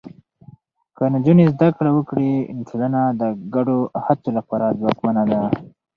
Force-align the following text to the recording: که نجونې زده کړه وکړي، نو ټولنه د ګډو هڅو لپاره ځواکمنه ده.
که 0.95 1.03
نجونې 1.13 1.45
زده 1.53 1.67
کړه 1.77 1.91
وکړي، 1.93 2.31
نو 2.55 2.61
ټولنه 2.69 3.01
د 3.21 3.23
ګډو 3.53 3.77
هڅو 4.05 4.29
لپاره 4.37 4.75
ځواکمنه 4.79 5.23
ده. 5.31 5.41